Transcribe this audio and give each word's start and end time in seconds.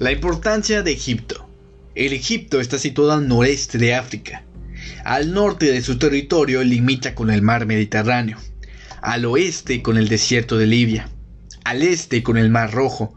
La 0.00 0.10
importancia 0.10 0.82
de 0.82 0.90
Egipto. 0.90 1.48
El 1.94 2.12
Egipto 2.14 2.60
está 2.60 2.78
situado 2.78 3.12
al 3.12 3.28
noreste 3.28 3.78
de 3.78 3.94
África. 3.94 4.42
Al 5.04 5.32
norte 5.32 5.70
de 5.70 5.82
su 5.82 5.98
territorio 5.98 6.64
limita 6.64 7.14
con 7.14 7.30
el 7.30 7.42
mar 7.42 7.64
Mediterráneo, 7.64 8.38
al 9.02 9.24
oeste 9.24 9.82
con 9.82 9.96
el 9.96 10.08
desierto 10.08 10.58
de 10.58 10.66
Libia, 10.66 11.08
al 11.62 11.82
este 11.82 12.24
con 12.24 12.36
el 12.38 12.50
mar 12.50 12.72
Rojo, 12.72 13.14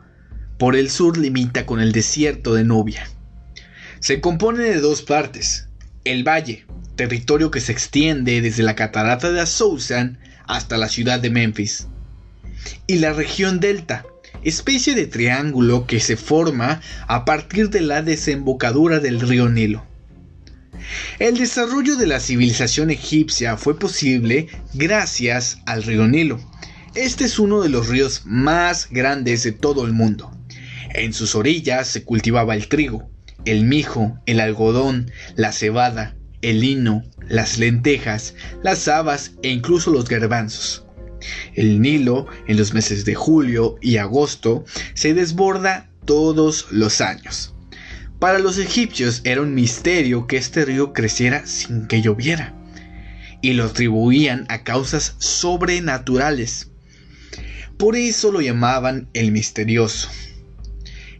por 0.59 0.75
el 0.75 0.91
sur 0.91 1.17
limita 1.17 1.65
con 1.65 1.81
el 1.81 1.91
desierto 1.91 2.53
de 2.53 2.63
Nubia. 2.63 3.09
Se 3.99 4.21
compone 4.21 4.63
de 4.63 4.79
dos 4.79 5.01
partes, 5.01 5.69
el 6.03 6.23
valle, 6.23 6.67
territorio 6.95 7.49
que 7.49 7.59
se 7.59 7.71
extiende 7.71 8.39
desde 8.39 8.61
la 8.61 8.75
catarata 8.75 9.31
de 9.31 9.41
Asoussan 9.41 10.19
hasta 10.45 10.77
la 10.77 10.89
ciudad 10.89 11.19
de 11.19 11.31
Memphis, 11.31 11.87
y 12.85 12.99
la 12.99 13.13
región 13.13 13.59
delta, 13.59 14.05
especie 14.43 14.95
de 14.95 15.07
triángulo 15.07 15.85
que 15.85 15.99
se 15.99 16.17
forma 16.17 16.81
a 17.07 17.25
partir 17.25 17.69
de 17.69 17.81
la 17.81 18.01
desembocadura 18.01 18.99
del 18.99 19.19
río 19.19 19.49
Nilo. 19.49 19.85
El 21.19 21.37
desarrollo 21.37 21.95
de 21.95 22.07
la 22.07 22.19
civilización 22.19 22.91
egipcia 22.91 23.57
fue 23.57 23.77
posible 23.77 24.47
gracias 24.73 25.59
al 25.65 25.83
río 25.83 26.07
Nilo. 26.07 26.39
Este 26.95 27.25
es 27.25 27.39
uno 27.39 27.61
de 27.61 27.69
los 27.69 27.89
ríos 27.89 28.23
más 28.25 28.87
grandes 28.89 29.43
de 29.43 29.51
todo 29.51 29.85
el 29.85 29.93
mundo. 29.93 30.31
En 30.93 31.13
sus 31.13 31.35
orillas 31.35 31.87
se 31.87 32.03
cultivaba 32.03 32.55
el 32.55 32.67
trigo, 32.69 33.09
el 33.45 33.65
mijo, 33.65 34.17
el 34.25 34.39
algodón, 34.39 35.11
la 35.35 35.51
cebada, 35.51 36.15
el 36.41 36.61
lino, 36.61 37.03
las 37.27 37.57
lentejas, 37.59 38.35
las 38.63 38.87
habas 38.87 39.33
e 39.43 39.49
incluso 39.49 39.91
los 39.91 40.07
garbanzos. 40.07 40.86
El 41.53 41.81
Nilo, 41.81 42.27
en 42.47 42.57
los 42.57 42.73
meses 42.73 43.05
de 43.05 43.15
julio 43.15 43.77
y 43.81 43.97
agosto, 43.97 44.65
se 44.93 45.13
desborda 45.13 45.89
todos 46.05 46.67
los 46.71 47.01
años. 47.01 47.53
Para 48.19 48.39
los 48.39 48.57
egipcios 48.57 49.21
era 49.25 49.41
un 49.41 49.53
misterio 49.53 50.25
que 50.25 50.37
este 50.37 50.65
río 50.65 50.91
creciera 50.91 51.45
sin 51.45 51.87
que 51.87 52.01
lloviera, 52.01 52.55
y 53.41 53.53
lo 53.53 53.65
atribuían 53.65 54.45
a 54.49 54.63
causas 54.63 55.15
sobrenaturales. 55.19 56.69
Por 57.77 57.95
eso 57.95 58.31
lo 58.31 58.41
llamaban 58.41 59.07
el 59.13 59.31
misterioso. 59.31 60.09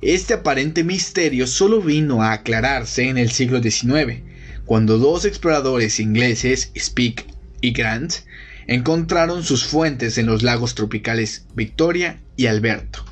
Este 0.02 0.34
aparente 0.34 0.84
misterio 0.84 1.46
solo 1.46 1.82
vino 1.82 2.24
a 2.24 2.34
aclararse 2.34 3.10
en 3.10 3.18
el 3.18 3.32
siglo 3.32 3.62
XIX, 3.62 4.24
cuando 4.66 4.98
dos 4.98 5.26
exploradores 5.26 6.00
ingleses, 6.00 6.72
Speke 6.78 7.26
y 7.62 7.72
Grant, 7.74 8.14
encontraron 8.68 9.44
sus 9.44 9.66
fuentes 9.66 10.18
en 10.18 10.26
los 10.26 10.44
lagos 10.44 10.76
tropicales 10.76 11.46
Victoria 11.56 12.22
y 12.36 12.48
Alberto. 12.48 13.04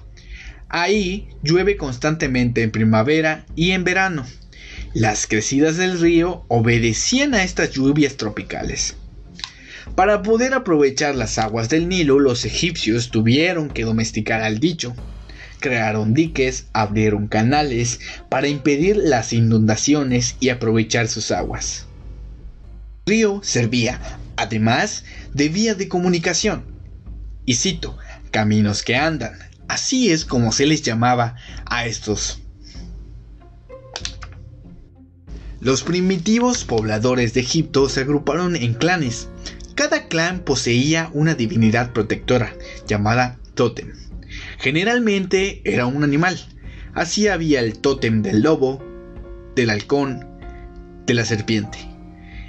Ahí 0.70 1.30
llueve 1.42 1.78
constantemente 1.78 2.62
en 2.62 2.72
primavera 2.72 3.46
y 3.56 3.72
en 3.72 3.84
verano. 3.86 4.26
Las 4.94 5.28
crecidas 5.28 5.78
del 5.78 6.00
río 6.00 6.46
obedecían 6.50 7.34
a 7.34 7.44
estas 7.44 7.72
lluvias 7.72 8.18
tropicales. 8.18 8.96
Para 9.96 10.24
poder 10.24 10.54
aprovechar 10.54 11.16
las 11.16 11.38
aguas 11.38 11.70
del 11.70 11.88
Nilo, 11.88 12.20
los 12.20 12.44
egipcios 12.44 13.12
tuvieron 13.12 13.70
que 13.70 13.84
domesticar 13.84 14.42
al 14.42 14.60
dicho. 14.60 14.94
Crearon 15.60 16.14
diques, 16.14 16.66
abrieron 16.74 17.28
canales 17.28 18.00
para 18.30 18.50
impedir 18.50 18.98
las 18.98 19.32
inundaciones 19.32 20.36
y 20.42 20.50
aprovechar 20.50 21.08
sus 21.08 21.32
aguas. 21.32 21.86
El 23.06 23.14
río 23.14 23.40
servía 23.44 24.02
además 24.38 25.04
de 25.34 25.50
vía 25.50 25.76
de 25.76 25.88
comunicación. 25.88 26.66
Y 27.46 27.56
cito, 27.56 27.98
caminos 28.32 28.84
que 28.84 28.96
andan. 28.96 29.34
Así 29.68 30.12
es 30.12 30.26
como 30.26 30.52
se 30.52 30.66
les 30.66 30.82
llamaba 30.82 31.36
a 31.66 31.86
estos. 31.86 32.42
Los 35.60 35.84
primitivos 35.84 36.64
pobladores 36.64 37.34
de 37.34 37.42
Egipto 37.42 37.90
se 37.90 38.02
agruparon 38.02 38.56
en 38.56 38.74
clanes. 38.76 39.30
Cada 39.74 40.08
clan 40.08 40.40
poseía 40.40 41.10
una 41.14 41.34
divinidad 41.34 41.92
protectora 41.92 42.54
llamada 42.88 43.40
tótem. 43.56 43.94
Generalmente 44.60 45.62
era 45.66 45.86
un 45.86 46.04
animal. 46.04 46.40
Así 46.94 47.28
había 47.28 47.62
el 47.62 47.80
tótem 47.80 48.22
del 48.22 48.42
lobo, 48.42 48.84
del 49.56 49.70
halcón, 49.70 50.28
de 51.06 51.14
la 51.14 51.26
serpiente. 51.26 51.95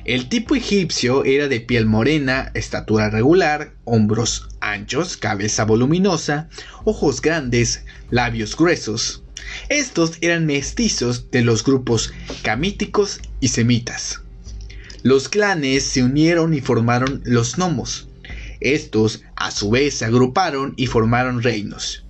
El 0.06 0.28
tipo 0.28 0.54
egipcio 0.54 1.24
era 1.24 1.48
de 1.48 1.58
piel 1.58 1.84
morena, 1.84 2.52
estatura 2.54 3.10
regular, 3.10 3.74
hombros 3.82 4.46
anchos, 4.60 5.16
cabeza 5.16 5.64
voluminosa, 5.64 6.48
ojos 6.84 7.20
grandes, 7.20 7.82
labios 8.10 8.56
gruesos. 8.56 9.24
Estos 9.68 10.18
eran 10.20 10.46
mestizos 10.46 11.32
de 11.32 11.42
los 11.42 11.64
grupos 11.64 12.12
camíticos 12.42 13.20
y 13.40 13.48
semitas. 13.48 14.20
Los 15.02 15.28
clanes 15.28 15.82
se 15.82 16.04
unieron 16.04 16.54
y 16.54 16.60
formaron 16.60 17.20
los 17.24 17.56
gnomos. 17.56 18.08
Estos 18.60 19.24
a 19.34 19.50
su 19.50 19.70
vez 19.70 19.94
se 19.94 20.04
agruparon 20.04 20.74
y 20.76 20.86
formaron 20.86 21.42
reinos. 21.42 22.06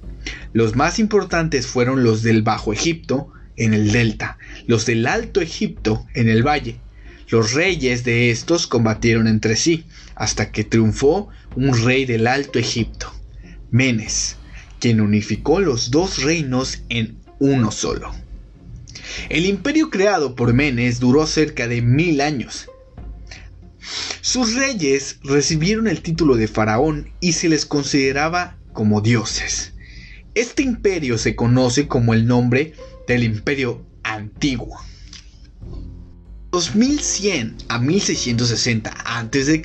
Los 0.52 0.76
más 0.76 0.98
importantes 0.98 1.66
fueron 1.66 2.04
los 2.04 2.22
del 2.22 2.42
Bajo 2.42 2.74
Egipto 2.74 3.32
en 3.56 3.72
el 3.72 3.90
delta, 3.90 4.36
los 4.66 4.84
del 4.84 5.06
Alto 5.06 5.40
Egipto 5.40 6.04
en 6.12 6.28
el 6.28 6.46
valle, 6.46 6.78
los 7.28 7.53
reyes 7.53 8.04
de 8.04 8.31
estos 8.31 8.66
combatieron 8.66 9.26
entre 9.26 9.56
sí, 9.56 9.84
hasta 10.14 10.50
que 10.53 10.64
triunfó 10.64 11.28
un 11.54 11.84
rey 11.84 12.04
del 12.04 12.26
Alto 12.26 12.59
Egipto, 12.59 13.12
Menes, 13.70 14.37
quien 14.78 15.00
unificó 15.00 15.60
los 15.60 15.91
dos 15.91 16.22
reinos 16.22 16.82
en 16.88 17.19
uno 17.38 17.70
solo. 17.70 18.12
El 19.28 19.47
imperio 19.47 19.91
creado 19.91 20.34
por 20.34 20.53
Menes 20.53 21.00
duró 21.00 21.26
cerca 21.26 21.69
de 21.69 21.82
mil 21.82 22.20
años. 22.20 22.69
Sus 24.20 24.54
reyes 24.54 25.19
recibieron 25.22 25.87
el 25.87 26.03
título 26.03 26.37
de 26.37 26.48
faraón 26.48 27.12
y 27.20 27.32
se 27.32 27.48
les 27.48 27.66
consideraba 27.66 28.56
como 28.72 29.00
dioses. 29.00 29.72
Este 30.34 30.62
imperio 30.62 31.19
se 31.19 31.34
conoce 31.34 31.87
como 31.87 32.12
el 32.12 32.26
nombre 32.26 32.75
del 33.06 33.25
imperio 33.25 33.87
antiguo. 34.03 34.76
2100 36.56 37.55
a 37.69 37.78
1660 37.78 38.91
a.C., 39.05 39.62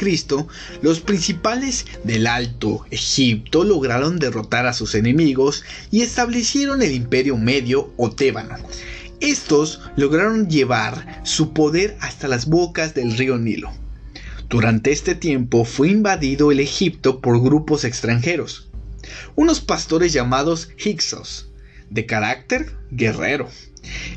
los 0.81 1.00
principales 1.00 1.85
del 2.03 2.28
Alto 2.28 2.85
Egipto 2.91 3.63
lograron 3.63 4.19
derrotar 4.19 4.68
a 4.68 4.74
sus 4.74 4.96
enemigos 4.96 5.63
y 5.90 6.02
establecieron 6.02 6.81
el 6.81 6.91
Imperio 6.91 7.38
Medio 7.38 7.94
o 7.96 8.12
Tébano. 8.12 8.57
Estos 9.22 9.79
lograron 9.96 10.50
llevar 10.50 11.22
su 11.24 11.53
poder 11.53 11.96
hasta 12.02 12.28
las 12.28 12.47
bocas 12.47 12.94
del 12.94 13.18
río 13.18 13.38
Nilo. 13.38 13.72
Durante 14.50 14.91
este 14.91 15.16
tiempo 15.16 15.63
fue 15.63 15.88
invadido 15.88 16.52
el 16.52 16.59
Egipto 16.59 17.22
por 17.22 17.41
grupos 17.41 17.85
extranjeros, 17.85 18.68
unos 19.38 19.62
pastores 19.62 20.12
llamados 20.12 20.68
Hyksos, 20.75 21.47
de 21.90 22.06
carácter 22.06 22.75
guerrero 22.91 23.47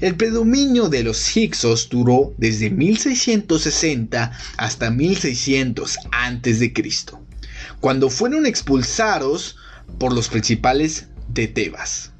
el 0.00 0.16
predominio 0.16 0.88
de 0.88 1.02
los 1.02 1.36
Hyksos 1.36 1.88
duró 1.88 2.34
desde 2.36 2.70
1660 2.70 4.32
hasta 4.56 4.90
1600 4.90 5.98
a.C., 6.12 6.72
cuando 7.80 8.10
fueron 8.10 8.46
expulsados 8.46 9.56
por 9.98 10.12
los 10.12 10.28
principales 10.28 11.08
de 11.28 11.48
Tebas. 11.48 12.12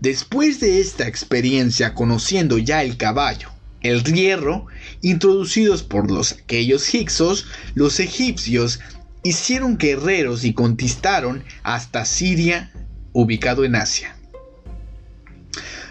Después 0.00 0.60
de 0.60 0.80
esta 0.80 1.08
experiencia 1.08 1.94
conociendo 1.94 2.58
ya 2.58 2.82
el 2.82 2.96
caballo, 2.96 3.50
el 3.80 4.02
hierro, 4.04 4.66
introducidos 5.02 5.82
por 5.82 6.10
los 6.10 6.32
aquellos 6.32 6.86
Hyksos, 6.92 7.46
los 7.74 8.00
egipcios 8.00 8.80
hicieron 9.22 9.78
guerreros 9.78 10.44
y 10.44 10.52
conquistaron 10.52 11.44
hasta 11.62 12.04
Siria, 12.04 12.72
ubicado 13.12 13.64
en 13.64 13.76
Asia. 13.76 14.13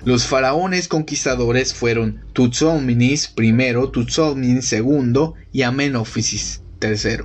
Los 0.05 0.27
faraones 0.27 0.89
conquistadores 0.89 1.73
fueron 1.73 2.25
Tutzolminis 2.33 3.33
I, 3.37 3.53
Tutzolminis 3.91 4.73
II 4.73 5.13
y 5.53 5.61
Amenofis 5.61 6.61
III. 6.81 7.23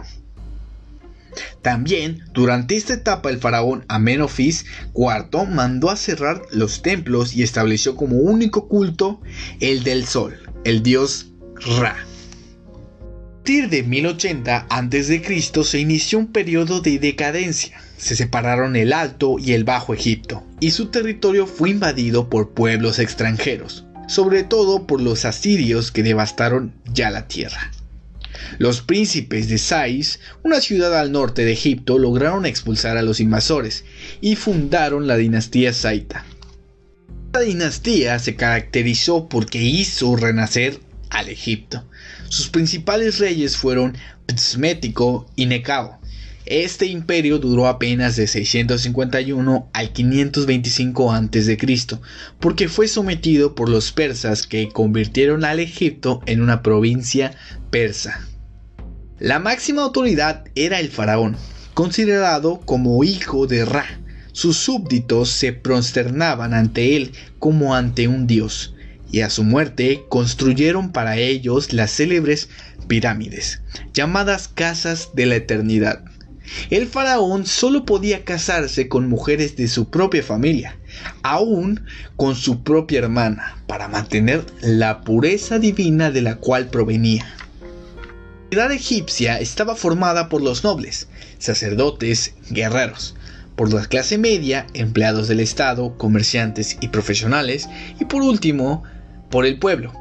También, 1.60 2.22
durante 2.32 2.76
esta 2.76 2.94
etapa, 2.94 3.30
el 3.30 3.38
faraón 3.38 3.84
Amenofis 3.88 4.64
IV 4.94 5.46
mandó 5.48 5.90
a 5.90 5.96
cerrar 5.96 6.42
los 6.52 6.82
templos 6.82 7.34
y 7.34 7.42
estableció 7.42 7.96
como 7.96 8.16
único 8.18 8.68
culto 8.68 9.20
el 9.58 9.82
del 9.82 10.06
sol, 10.06 10.38
el 10.64 10.84
dios 10.84 11.32
Ra. 11.80 11.96
A 11.96 13.50
partir 13.50 13.70
de 13.70 13.82
1080 13.82 14.66
a.C. 14.68 15.64
se 15.64 15.80
inició 15.80 16.18
un 16.18 16.32
periodo 16.32 16.80
de 16.80 16.98
decadencia 16.98 17.80
se 17.98 18.16
separaron 18.16 18.76
el 18.76 18.92
Alto 18.92 19.36
y 19.38 19.52
el 19.52 19.64
Bajo 19.64 19.92
Egipto, 19.92 20.44
y 20.60 20.70
su 20.70 20.86
territorio 20.86 21.46
fue 21.46 21.70
invadido 21.70 22.30
por 22.30 22.50
pueblos 22.50 22.98
extranjeros, 22.98 23.84
sobre 24.06 24.44
todo 24.44 24.86
por 24.86 25.00
los 25.02 25.24
asirios 25.24 25.92
que 25.92 26.02
devastaron 26.02 26.72
ya 26.92 27.10
la 27.10 27.28
tierra. 27.28 27.70
Los 28.58 28.80
príncipes 28.80 29.48
de 29.48 29.58
Sais, 29.58 30.20
una 30.42 30.60
ciudad 30.60 30.98
al 30.98 31.12
norte 31.12 31.44
de 31.44 31.52
Egipto, 31.52 31.98
lograron 31.98 32.46
expulsar 32.46 32.96
a 32.96 33.02
los 33.02 33.20
invasores 33.20 33.84
y 34.20 34.36
fundaron 34.36 35.06
la 35.06 35.16
dinastía 35.16 35.72
Saita. 35.72 36.24
Esta 37.26 37.40
dinastía 37.40 38.18
se 38.18 38.36
caracterizó 38.36 39.28
porque 39.28 39.60
hizo 39.60 40.16
renacer 40.16 40.80
al 41.10 41.28
Egipto. 41.28 41.84
Sus 42.28 42.48
principales 42.48 43.18
reyes 43.18 43.56
fueron 43.56 43.96
Psmético 44.34 45.30
y 45.36 45.46
Necao. 45.46 45.98
Este 46.50 46.86
imperio 46.86 47.38
duró 47.38 47.66
apenas 47.66 48.16
de 48.16 48.26
651 48.26 49.68
al 49.70 49.92
525 49.92 51.12
a.C., 51.12 51.58
porque 52.40 52.68
fue 52.68 52.88
sometido 52.88 53.54
por 53.54 53.68
los 53.68 53.92
persas 53.92 54.46
que 54.46 54.70
convirtieron 54.70 55.44
al 55.44 55.60
Egipto 55.60 56.22
en 56.24 56.40
una 56.40 56.62
provincia 56.62 57.32
persa. 57.68 58.26
La 59.18 59.40
máxima 59.40 59.82
autoridad 59.82 60.44
era 60.54 60.80
el 60.80 60.88
faraón, 60.88 61.36
considerado 61.74 62.60
como 62.60 63.04
hijo 63.04 63.46
de 63.46 63.66
Ra. 63.66 64.00
Sus 64.32 64.56
súbditos 64.56 65.28
se 65.28 65.52
prosternaban 65.52 66.54
ante 66.54 66.96
él 66.96 67.12
como 67.38 67.74
ante 67.74 68.08
un 68.08 68.26
dios, 68.26 68.74
y 69.12 69.20
a 69.20 69.28
su 69.28 69.44
muerte 69.44 70.04
construyeron 70.08 70.92
para 70.92 71.18
ellos 71.18 71.74
las 71.74 71.90
célebres 71.90 72.48
pirámides, 72.86 73.60
llamadas 73.92 74.48
casas 74.48 75.10
de 75.12 75.26
la 75.26 75.36
eternidad. 75.36 76.04
El 76.70 76.86
faraón 76.86 77.46
solo 77.46 77.84
podía 77.84 78.24
casarse 78.24 78.88
con 78.88 79.08
mujeres 79.08 79.56
de 79.56 79.68
su 79.68 79.90
propia 79.90 80.22
familia, 80.22 80.76
aún 81.22 81.84
con 82.16 82.34
su 82.36 82.62
propia 82.62 83.00
hermana, 83.00 83.62
para 83.66 83.88
mantener 83.88 84.44
la 84.60 85.02
pureza 85.02 85.58
divina 85.58 86.10
de 86.10 86.22
la 86.22 86.36
cual 86.36 86.68
provenía. 86.68 87.24
La 88.50 88.62
sociedad 88.62 88.72
egipcia 88.72 89.40
estaba 89.40 89.76
formada 89.76 90.28
por 90.28 90.42
los 90.42 90.64
nobles, 90.64 91.08
sacerdotes, 91.38 92.34
guerreros, 92.50 93.14
por 93.56 93.72
la 93.72 93.84
clase 93.84 94.16
media, 94.16 94.66
empleados 94.72 95.28
del 95.28 95.40
Estado, 95.40 95.98
comerciantes 95.98 96.78
y 96.80 96.88
profesionales, 96.88 97.68
y 98.00 98.06
por 98.06 98.22
último, 98.22 98.84
por 99.30 99.44
el 99.44 99.58
pueblo, 99.58 99.92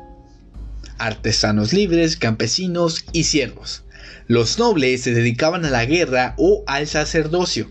artesanos 0.98 1.74
libres, 1.74 2.16
campesinos 2.16 3.04
y 3.12 3.26
siervos. 3.26 3.84
Los 4.28 4.60
nobles 4.60 5.02
se 5.02 5.14
dedicaban 5.14 5.66
a 5.66 5.70
la 5.70 5.86
guerra 5.86 6.34
o 6.38 6.64
al 6.68 6.88
sacerdocio. 6.88 7.70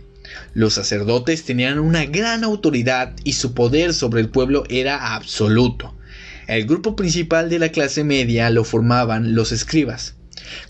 Los 0.55 0.75
sacerdotes 0.75 1.45
tenían 1.45 1.79
una 1.79 2.05
gran 2.07 2.45
autoridad 2.45 3.15
y 3.25 3.35
su 3.35 3.55
poder 3.55 3.95
sobre 3.95 4.21
el 4.21 4.29
pueblo 4.29 4.65
era 4.69 5.15
absoluto. 5.15 5.95
El 6.47 6.67
grupo 6.67 6.97
principal 6.97 7.51
de 7.51 7.59
la 7.59 7.71
clase 7.71 8.05
media 8.05 8.51
lo 8.51 8.65
formaban 8.65 9.35
los 9.35 9.53
escribas. 9.53 10.15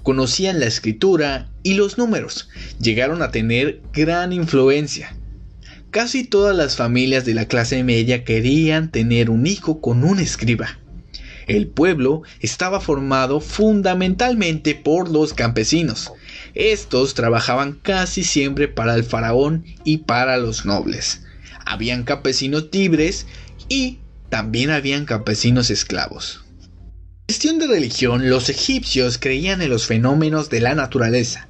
Conocían 0.02 0.58
la 0.58 0.66
escritura 0.66 1.50
y 1.62 1.74
los 1.74 1.98
números. 1.98 2.48
Llegaron 2.80 3.22
a 3.22 3.30
tener 3.30 3.82
gran 3.92 4.32
influencia. 4.32 5.14
Casi 5.90 6.24
todas 6.24 6.56
las 6.56 6.76
familias 6.76 7.24
de 7.24 7.34
la 7.34 7.46
clase 7.46 7.82
media 7.82 8.24
querían 8.24 8.90
tener 8.90 9.30
un 9.30 9.46
hijo 9.46 9.80
con 9.80 10.04
un 10.04 10.18
escriba. 10.18 10.78
El 11.46 11.68
pueblo 11.68 12.22
estaba 12.40 12.80
formado 12.80 13.40
fundamentalmente 13.40 14.74
por 14.74 15.08
los 15.08 15.32
campesinos. 15.32 16.12
Estos 16.54 17.14
trabajaban 17.14 17.78
casi 17.82 18.24
siempre 18.24 18.66
para 18.66 18.94
el 18.96 19.04
faraón 19.04 19.64
y 19.84 19.98
para 19.98 20.38
los 20.38 20.66
nobles. 20.66 21.22
Habían 21.64 22.02
campesinos 22.02 22.68
libres 22.72 23.26
y 23.68 23.98
también 24.28 24.70
habían 24.70 25.04
campesinos 25.04 25.70
esclavos. 25.70 26.44
En 27.28 27.34
cuestión 27.34 27.58
de 27.58 27.66
religión, 27.68 28.28
los 28.28 28.48
egipcios 28.48 29.18
creían 29.18 29.62
en 29.62 29.70
los 29.70 29.86
fenómenos 29.86 30.48
de 30.48 30.60
la 30.60 30.74
naturaleza, 30.74 31.48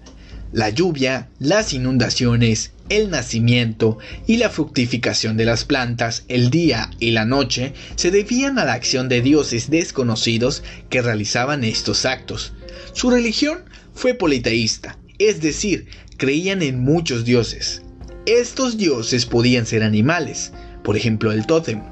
la 0.52 0.70
lluvia, 0.70 1.28
las 1.38 1.72
inundaciones, 1.72 2.72
el 2.88 3.10
nacimiento 3.10 3.98
y 4.26 4.36
la 4.36 4.50
fructificación 4.50 5.36
de 5.36 5.44
las 5.44 5.64
plantas, 5.64 6.24
el 6.28 6.50
día 6.50 6.90
y 6.98 7.10
la 7.10 7.24
noche, 7.24 7.74
se 7.96 8.10
debían 8.10 8.58
a 8.58 8.64
la 8.64 8.74
acción 8.74 9.08
de 9.08 9.22
dioses 9.22 9.70
desconocidos 9.70 10.62
que 10.88 11.02
realizaban 11.02 11.64
estos 11.64 12.04
actos. 12.04 12.52
Su 12.92 13.10
religión 13.10 13.64
fue 13.94 14.14
politeísta, 14.14 14.98
es 15.18 15.40
decir, 15.40 15.86
creían 16.16 16.62
en 16.62 16.80
muchos 16.80 17.24
dioses. 17.24 17.82
Estos 18.26 18.76
dioses 18.76 19.26
podían 19.26 19.66
ser 19.66 19.82
animales, 19.82 20.52
por 20.82 20.96
ejemplo 20.96 21.32
el 21.32 21.46
tótem, 21.46 21.82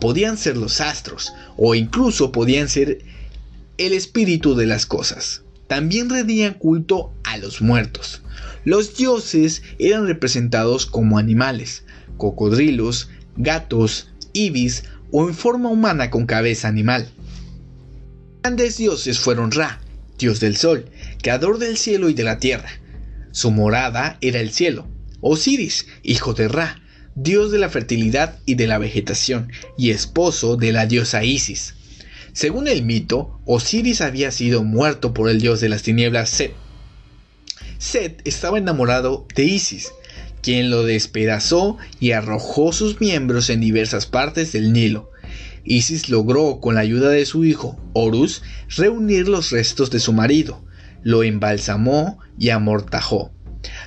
podían 0.00 0.36
ser 0.36 0.56
los 0.56 0.80
astros 0.80 1.32
o 1.56 1.74
incluso 1.74 2.32
podían 2.32 2.68
ser 2.68 3.04
el 3.78 3.92
espíritu 3.92 4.54
de 4.54 4.66
las 4.66 4.86
cosas. 4.86 5.42
También 5.72 6.10
rendían 6.10 6.52
culto 6.52 7.14
a 7.24 7.38
los 7.38 7.62
muertos. 7.62 8.20
Los 8.66 8.94
dioses 8.94 9.62
eran 9.78 10.06
representados 10.06 10.84
como 10.84 11.16
animales, 11.16 11.84
cocodrilos, 12.18 13.08
gatos, 13.38 14.10
ibis 14.34 14.84
o 15.12 15.26
en 15.26 15.34
forma 15.34 15.70
humana 15.70 16.10
con 16.10 16.26
cabeza 16.26 16.68
animal. 16.68 17.08
Grandes 18.42 18.76
dioses 18.76 19.18
fueron 19.18 19.50
Ra, 19.50 19.80
dios 20.18 20.40
del 20.40 20.58
sol, 20.58 20.90
creador 21.22 21.58
del 21.58 21.78
cielo 21.78 22.10
y 22.10 22.12
de 22.12 22.24
la 22.24 22.38
tierra. 22.38 22.68
Su 23.30 23.50
morada 23.50 24.18
era 24.20 24.40
el 24.40 24.50
cielo. 24.50 24.86
Osiris, 25.22 25.86
hijo 26.02 26.34
de 26.34 26.48
Ra, 26.48 26.82
dios 27.14 27.50
de 27.50 27.58
la 27.58 27.70
fertilidad 27.70 28.38
y 28.44 28.56
de 28.56 28.66
la 28.66 28.76
vegetación, 28.76 29.50
y 29.78 29.88
esposo 29.88 30.58
de 30.58 30.72
la 30.72 30.84
diosa 30.84 31.24
Isis. 31.24 31.76
Según 32.32 32.66
el 32.66 32.82
mito, 32.82 33.38
Osiris 33.44 34.00
había 34.00 34.30
sido 34.30 34.64
muerto 34.64 35.12
por 35.12 35.28
el 35.28 35.40
dios 35.40 35.60
de 35.60 35.68
las 35.68 35.82
tinieblas 35.82 36.30
Set, 36.30 36.54
Set 37.78 38.22
estaba 38.24 38.58
enamorado 38.58 39.26
de 39.34 39.44
Isis, 39.44 39.92
quien 40.40 40.70
lo 40.70 40.84
despedazó 40.84 41.76
y 42.00 42.12
arrojó 42.12 42.72
sus 42.72 43.00
miembros 43.00 43.50
en 43.50 43.60
diversas 43.60 44.06
partes 44.06 44.52
del 44.52 44.72
Nilo. 44.72 45.10
Isis 45.64 46.08
logró, 46.08 46.60
con 46.60 46.74
la 46.74 46.80
ayuda 46.80 47.10
de 47.10 47.26
su 47.26 47.44
hijo, 47.44 47.78
Horus, 47.92 48.42
reunir 48.76 49.28
los 49.28 49.50
restos 49.50 49.90
de 49.90 50.00
su 50.00 50.12
marido, 50.12 50.64
lo 51.02 51.22
embalsamó 51.22 52.18
y 52.38 52.48
amortajó. 52.48 53.30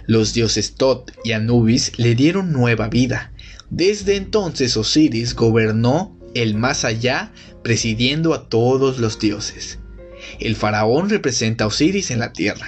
Los 0.05 0.33
dioses 0.33 0.75
Tot 0.75 1.11
y 1.23 1.31
Anubis 1.31 1.97
le 1.97 2.15
dieron 2.15 2.53
nueva 2.53 2.89
vida. 2.89 3.33
Desde 3.69 4.15
entonces 4.15 4.77
Osiris 4.77 5.33
gobernó 5.33 6.14
el 6.35 6.53
más 6.53 6.85
allá, 6.85 7.31
presidiendo 7.63 8.35
a 8.35 8.47
todos 8.47 8.99
los 8.99 9.17
dioses. 9.17 9.79
El 10.39 10.55
faraón 10.55 11.09
representa 11.09 11.63
a 11.63 11.67
Osiris 11.67 12.11
en 12.11 12.19
la 12.19 12.33
tierra. 12.33 12.67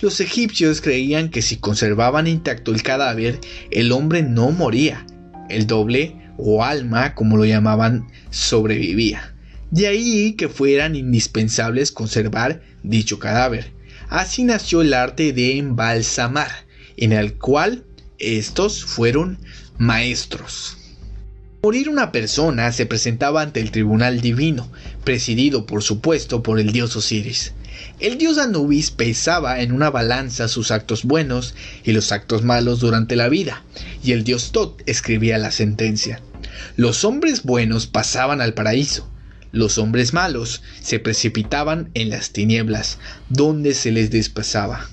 Los 0.00 0.20
egipcios 0.20 0.80
creían 0.80 1.28
que 1.28 1.42
si 1.42 1.56
conservaban 1.56 2.26
intacto 2.26 2.72
el 2.72 2.82
cadáver, 2.82 3.40
el 3.70 3.92
hombre 3.92 4.22
no 4.22 4.50
moría. 4.50 5.04
El 5.50 5.66
doble, 5.66 6.16
o 6.38 6.64
alma, 6.64 7.14
como 7.14 7.36
lo 7.36 7.44
llamaban, 7.44 8.06
sobrevivía. 8.30 9.34
De 9.70 9.88
ahí 9.88 10.34
que 10.34 10.48
fueran 10.48 10.94
indispensables 10.94 11.90
conservar 11.90 12.62
dicho 12.82 13.18
cadáver. 13.18 13.72
Así 14.08 14.44
nació 14.44 14.82
el 14.82 14.94
arte 14.94 15.32
de 15.32 15.58
embalsamar, 15.58 16.50
en 16.96 17.12
el 17.12 17.34
cual 17.38 17.84
estos 18.18 18.84
fueron 18.84 19.38
maestros. 19.78 20.83
Morir 21.64 21.88
una 21.88 22.12
persona 22.12 22.70
se 22.72 22.84
presentaba 22.84 23.40
ante 23.40 23.58
el 23.58 23.70
tribunal 23.70 24.20
divino, 24.20 24.70
presidido 25.02 25.64
por 25.64 25.82
supuesto 25.82 26.42
por 26.42 26.60
el 26.60 26.72
dios 26.72 26.94
Osiris. 26.94 27.54
El 28.00 28.18
dios 28.18 28.36
Anubis 28.36 28.90
pesaba 28.90 29.62
en 29.62 29.72
una 29.72 29.88
balanza 29.88 30.48
sus 30.48 30.70
actos 30.70 31.04
buenos 31.04 31.54
y 31.82 31.92
los 31.92 32.12
actos 32.12 32.44
malos 32.44 32.80
durante 32.80 33.16
la 33.16 33.30
vida, 33.30 33.64
y 34.02 34.12
el 34.12 34.24
dios 34.24 34.52
Tot 34.52 34.82
escribía 34.84 35.38
la 35.38 35.50
sentencia. 35.50 36.20
Los 36.76 37.02
hombres 37.02 37.44
buenos 37.44 37.86
pasaban 37.86 38.42
al 38.42 38.52
paraíso, 38.52 39.10
los 39.50 39.78
hombres 39.78 40.12
malos 40.12 40.60
se 40.82 40.98
precipitaban 40.98 41.88
en 41.94 42.10
las 42.10 42.32
tinieblas, 42.32 42.98
donde 43.30 43.72
se 43.72 43.90
les 43.90 44.10
despasaba. 44.10 44.90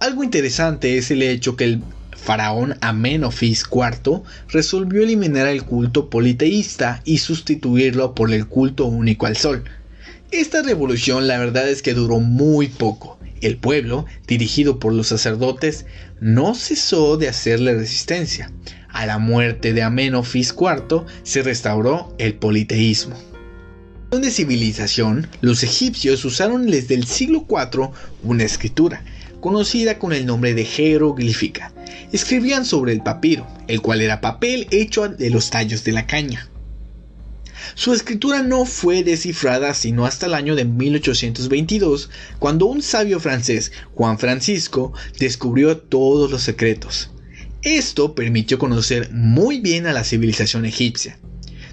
Algo 0.00 0.24
interesante 0.24 0.98
es 0.98 1.12
el 1.12 1.22
hecho 1.22 1.54
que 1.54 1.62
el 1.62 1.82
faraón 2.22 2.76
Amenofis 2.80 3.64
IV 3.70 4.22
resolvió 4.48 5.02
eliminar 5.02 5.48
el 5.48 5.64
culto 5.64 6.08
politeísta 6.08 7.02
y 7.04 7.18
sustituirlo 7.18 8.14
por 8.14 8.32
el 8.32 8.46
culto 8.46 8.86
único 8.86 9.26
al 9.26 9.36
sol, 9.36 9.64
esta 10.32 10.62
revolución 10.62 11.28
la 11.28 11.36
verdad 11.36 11.68
es 11.68 11.82
que 11.82 11.92
duró 11.92 12.18
muy 12.18 12.68
poco. 12.68 13.18
El 13.42 13.58
pueblo, 13.58 14.06
dirigido 14.26 14.78
por 14.78 14.94
los 14.94 15.08
sacerdotes, 15.08 15.84
no 16.20 16.54
cesó 16.54 17.18
de 17.18 17.28
hacerle 17.28 17.74
resistencia. 17.74 18.50
A 18.88 19.04
la 19.04 19.18
muerte 19.18 19.74
de 19.74 19.82
Amenofis 19.82 20.54
IV 20.58 21.04
se 21.22 21.42
restauró 21.42 22.14
el 22.16 22.32
politeísmo. 22.32 23.14
De 24.10 24.30
civilización, 24.30 25.26
los 25.42 25.62
egipcios 25.62 26.24
usaron 26.24 26.66
desde 26.66 26.94
el 26.94 27.06
siglo 27.06 27.46
IV 27.46 27.90
una 28.22 28.44
escritura, 28.44 29.04
conocida 29.42 29.98
con 29.98 30.14
el 30.14 30.24
nombre 30.24 30.54
de 30.54 30.64
jeroglífica. 30.64 31.74
Escribían 32.12 32.64
sobre 32.64 32.92
el 32.92 33.02
papiro, 33.02 33.46
el 33.66 33.82
cual 33.82 34.00
era 34.00 34.22
papel 34.22 34.68
hecho 34.70 35.08
de 35.08 35.28
los 35.30 35.50
tallos 35.50 35.82
de 35.84 35.92
la 35.92 36.06
caña. 36.06 36.48
Su 37.74 37.92
escritura 37.92 38.42
no 38.42 38.64
fue 38.64 39.02
descifrada 39.02 39.74
sino 39.74 40.06
hasta 40.06 40.26
el 40.26 40.34
año 40.34 40.54
de 40.54 40.64
1822, 40.64 42.08
cuando 42.38 42.66
un 42.66 42.82
sabio 42.82 43.18
francés, 43.18 43.72
Juan 43.94 44.18
Francisco, 44.18 44.92
descubrió 45.18 45.76
todos 45.76 46.30
los 46.30 46.42
secretos. 46.42 47.10
Esto 47.62 48.14
permitió 48.14 48.58
conocer 48.60 49.10
muy 49.12 49.58
bien 49.58 49.86
a 49.86 49.92
la 49.92 50.04
civilización 50.04 50.64
egipcia. 50.64 51.18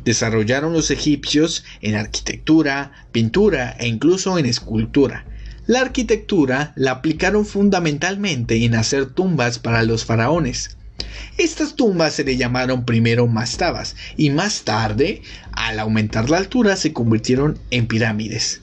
desarrollaron 0.03 0.73
los 0.73 0.89
egipcios 0.89 1.65
en 1.81 1.93
arquitectura, 1.93 3.05
pintura 3.11 3.75
e 3.79 3.88
incluso 3.88 4.39
en 4.39 4.47
escultura. 4.47 5.25
La 5.69 5.81
arquitectura 5.81 6.73
la 6.75 6.89
aplicaron 6.89 7.45
fundamentalmente 7.45 8.65
en 8.65 8.73
hacer 8.73 9.05
tumbas 9.05 9.59
para 9.59 9.83
los 9.83 10.03
faraones. 10.03 10.77
Estas 11.38 11.75
tumbas 11.75 12.15
se 12.15 12.23
le 12.23 12.38
llamaron 12.38 12.85
primero 12.85 13.27
mastabas 13.27 13.95
y 14.17 14.31
más 14.31 14.63
tarde, 14.63 15.21
al 15.51 15.77
aumentar 15.77 16.27
la 16.31 16.38
altura, 16.38 16.75
se 16.75 16.91
convirtieron 16.91 17.59
en 17.69 17.85
pirámides. 17.85 18.61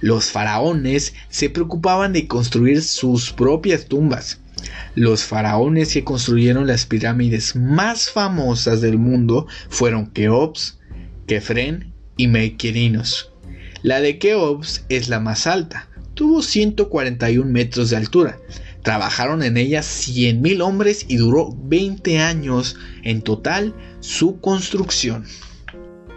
Los 0.00 0.32
faraones 0.32 1.14
se 1.28 1.50
preocupaban 1.50 2.12
de 2.12 2.26
construir 2.26 2.82
sus 2.82 3.32
propias 3.32 3.86
tumbas. 3.86 4.40
Los 4.96 5.22
faraones 5.22 5.92
que 5.92 6.02
construyeron 6.02 6.66
las 6.66 6.84
pirámides 6.84 7.54
más 7.54 8.10
famosas 8.10 8.80
del 8.80 8.98
mundo 8.98 9.46
fueron 9.68 10.08
Keops, 10.08 10.80
Kefren 11.28 11.92
y 12.16 12.26
Mekerinos. 12.26 13.30
La 13.82 14.00
de 14.00 14.18
Keops 14.18 14.84
es 14.88 15.08
la 15.08 15.20
más 15.20 15.46
alta, 15.46 15.88
tuvo 16.20 16.42
141 16.42 17.50
metros 17.50 17.88
de 17.88 17.96
altura. 17.96 18.38
Trabajaron 18.82 19.42
en 19.42 19.56
ella 19.56 19.80
100.000 19.80 20.60
hombres 20.60 21.06
y 21.08 21.16
duró 21.16 21.56
20 21.62 22.18
años 22.18 22.76
en 23.04 23.22
total 23.22 23.74
su 24.00 24.38
construcción 24.38 25.24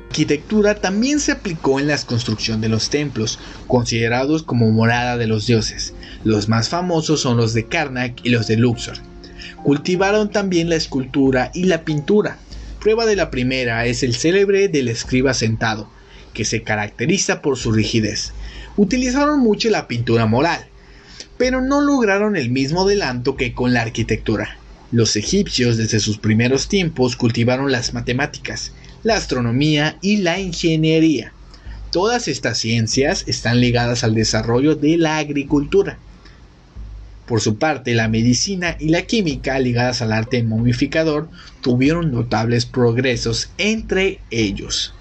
arquitectura 0.09 0.75
también 0.75 1.19
se 1.19 1.31
aplicó 1.31 1.79
en 1.79 1.87
la 1.87 1.97
construcción 1.97 2.61
de 2.61 2.69
los 2.69 2.91
templos, 2.91 3.39
considerados 3.65 4.43
como 4.43 4.69
morada 4.69 5.17
de 5.17 5.25
los 5.25 5.47
dioses. 5.47 5.95
Los 6.23 6.49
más 6.49 6.69
famosos 6.69 7.21
son 7.21 7.37
los 7.37 7.55
de 7.55 7.65
Karnak 7.65 8.23
y 8.23 8.29
los 8.29 8.45
de 8.45 8.57
Luxor. 8.57 8.97
Cultivaron 9.63 10.29
también 10.29 10.69
la 10.69 10.75
escultura 10.75 11.49
y 11.55 11.63
la 11.63 11.83
pintura. 11.83 12.37
Prueba 12.79 13.07
de 13.07 13.15
la 13.15 13.31
primera 13.31 13.87
es 13.87 14.03
el 14.03 14.13
célebre 14.13 14.67
del 14.67 14.87
escriba 14.87 15.33
sentado, 15.33 15.89
que 16.33 16.45
se 16.45 16.61
caracteriza 16.61 17.41
por 17.41 17.57
su 17.57 17.71
rigidez. 17.71 18.33
Utilizaron 18.75 19.39
mucho 19.39 19.69
la 19.69 19.87
pintura 19.87 20.25
moral, 20.25 20.65
pero 21.37 21.61
no 21.61 21.81
lograron 21.81 22.35
el 22.35 22.49
mismo 22.49 22.81
adelanto 22.81 23.35
que 23.35 23.53
con 23.53 23.73
la 23.73 23.81
arquitectura. 23.81 24.57
Los 24.91 25.15
egipcios 25.15 25.77
desde 25.77 25.99
sus 25.99 26.17
primeros 26.17 26.67
tiempos 26.67 27.15
cultivaron 27.15 27.71
las 27.71 27.93
matemáticas, 27.93 28.71
la 29.03 29.15
astronomía 29.15 29.97
y 30.01 30.17
la 30.17 30.39
ingeniería. 30.39 31.33
Todas 31.91 32.27
estas 32.27 32.57
ciencias 32.57 33.23
están 33.27 33.59
ligadas 33.59 34.03
al 34.03 34.15
desarrollo 34.15 34.75
de 34.75 34.97
la 34.97 35.17
agricultura. 35.17 35.99
Por 37.27 37.41
su 37.41 37.57
parte, 37.57 37.93
la 37.93 38.07
medicina 38.07 38.75
y 38.79 38.89
la 38.89 39.03
química 39.03 39.59
ligadas 39.59 40.01
al 40.01 40.11
arte 40.11 40.41
momificador 40.43 41.29
tuvieron 41.61 42.11
notables 42.11 42.65
progresos 42.65 43.51
entre 43.57 44.19
ellos. 44.31 44.93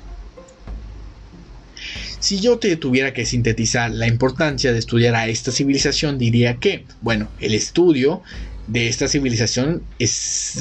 Si 2.23 2.39
yo 2.39 2.59
te 2.61 2.77
tuviera 2.77 3.13
que 3.13 3.27
sintetizar 3.27 3.91
la 3.91 4.07
importancia 4.07 4.73
de 4.73 4.79
estudiar 4.79 5.17
a 5.17 5.27
esta 5.27 5.51
civilización, 5.51 6.19
diría 6.19 6.59
que, 6.59 6.85
bueno, 7.01 7.29
el 7.41 7.53
estudio 7.53 8.23
de 8.69 8.87
esta 8.87 9.09
civilización 9.09 9.83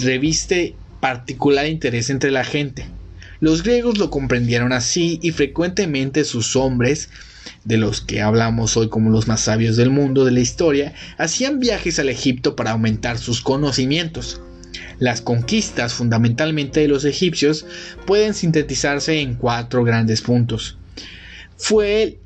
reviste 0.02 0.74
particular 1.00 1.68
interés 1.68 2.10
entre 2.10 2.32
la 2.32 2.44
gente, 2.44 2.88
los 3.40 3.62
griegos 3.62 4.00
lo 4.00 4.10
comprendieron 4.10 4.74
así 4.74 5.20
y 5.22 5.30
frecuentemente 5.30 6.24
sus 6.24 6.56
hombres, 6.56 7.10
de 7.64 7.78
los 7.78 8.02
que 8.02 8.24
hablamos 8.24 8.76
hoy 8.76 8.90
como 8.90 9.12
los 9.12 9.28
más 9.28 9.42
sabios 9.42 9.78
del 9.78 9.92
mundo 9.92 10.26
de 10.26 10.32
la 10.32 10.40
historia, 10.40 10.96
hacían 11.20 11.60
viajes 11.60 12.00
al 12.00 12.10
Egipto 12.10 12.56
para 12.56 12.72
aumentar 12.72 13.20
sus 13.20 13.40
conocimientos. 13.40 14.42
Las 14.98 15.22
conquistas 15.22 15.94
fundamentalmente 15.94 16.80
de 16.80 16.88
los 16.88 17.06
egipcios 17.06 17.68
pueden 18.08 18.34
sintetizarse 18.34 19.22
en 19.22 19.36
cuatro 19.36 19.84
grandes 19.84 20.22
puntos. 20.22 20.80
Fue 21.62 22.20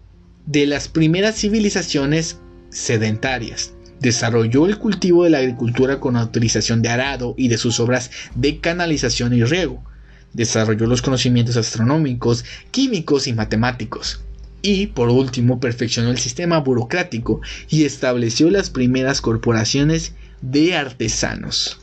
de 0.45 0.65
las 0.65 0.87
primeras 0.87 1.35
civilizaciones 1.35 2.39
sedentarias. 2.69 3.73
Desarrolló 3.99 4.65
el 4.65 4.77
cultivo 4.77 5.23
de 5.23 5.29
la 5.29 5.39
agricultura 5.39 5.99
con 5.99 6.15
autorización 6.15 6.81
de 6.81 6.89
arado 6.89 7.35
y 7.37 7.47
de 7.49 7.57
sus 7.57 7.79
obras 7.79 8.11
de 8.35 8.59
canalización 8.59 9.33
y 9.33 9.43
riego 9.43 9.83
desarrolló 10.35 10.85
los 10.85 11.01
conocimientos 11.01 11.55
astronómicos, 11.55 12.43
químicos 12.71 13.27
y 13.27 13.33
matemáticos. 13.33 14.21
Y, 14.61 14.87
por 14.87 15.09
último, 15.09 15.59
perfeccionó 15.59 16.11
el 16.11 16.17
sistema 16.17 16.59
burocrático 16.59 17.41
y 17.69 17.85
estableció 17.85 18.49
las 18.49 18.69
primeras 18.69 19.21
corporaciones 19.21 20.13
de 20.41 20.75
artesanos. 20.75 21.79